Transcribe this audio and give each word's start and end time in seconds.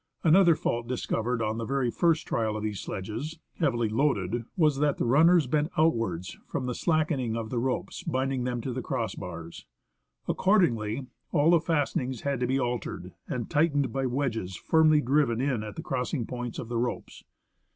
Another 0.23 0.55
fault 0.55 0.87
dis 0.87 1.05
covered 1.05 1.43
on 1.43 1.59
the 1.59 1.63
very 1.63 1.91
first 1.91 2.25
trial 2.27 2.57
of 2.57 2.63
these 2.63 2.79
sledges, 2.79 3.37
heavily 3.59 3.87
loaded, 3.87 4.45
was 4.57 4.79
that 4.79 4.97
the 4.97 5.05
runners 5.05 5.45
bent 5.45 5.71
outwards 5.77 6.39
from 6.47 6.65
the 6.65 6.73
slackening 6.73 7.35
of 7.37 7.51
the 7.51 7.59
ropes 7.59 8.01
binding 8.01 8.43
them 8.43 8.61
to 8.61 8.73
the 8.73 8.81
cross 8.81 9.13
bars. 9.13 9.67
Accordingly, 10.27 11.05
all 11.31 11.51
the 11.51 11.59
fastenings 11.59 12.21
had 12.21 12.39
to 12.39 12.47
be 12.47 12.59
altered, 12.59 13.13
and 13.27 13.47
tightened 13.47 13.93
by 13.93 14.07
wedges 14.07 14.55
firmly 14.55 15.01
driven 15.01 15.39
in 15.39 15.61
at 15.61 15.75
the 15.75 15.83
crossing 15.83 16.25
points 16.25 16.57
of 16.57 16.67
the 16.67 16.79
ropes. 16.79 17.23